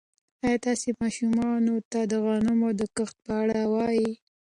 [0.45, 4.05] ایا تاسي ماشومانو ته د غنمو د کښت په اړه وایئ؟